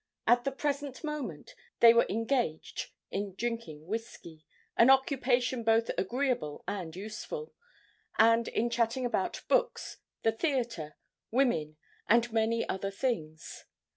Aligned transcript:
At 0.25 0.45
the 0.45 0.51
present 0.51 1.03
moment 1.03 1.53
they 1.79 1.93
were 1.93 2.07
engaged 2.09 2.89
in 3.11 3.35
drinking 3.35 3.85
whisky, 3.85 4.43
an 4.75 4.89
occupation 4.89 5.63
both 5.63 5.91
agreeable 5.95 6.63
and 6.67 6.95
useful, 6.95 7.53
and 8.17 8.47
in 8.47 8.71
chatting 8.71 9.05
about 9.05 9.43
books, 9.47 9.97
the 10.23 10.31
theater, 10.31 10.95
women 11.29 11.77
and 12.09 12.33
many 12.33 12.67
other 12.67 12.89
things. 12.89 13.65